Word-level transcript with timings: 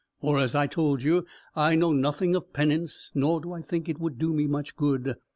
For, 0.19 0.39
as 0.39 0.55
I 0.55 0.65
told 0.65 1.03
you, 1.03 1.27
I 1.55 1.75
know 1.75 1.93
nothing 1.93 2.35
of 2.35 2.53
penance, 2.53 3.11
nor 3.13 3.39
do 3.39 3.53
I 3.53 3.61
think 3.61 3.87
it 3.87 3.99
would 3.99 4.17
do 4.17 4.33
me 4.33 4.47
much 4.47 4.75
good. 4.75 5.13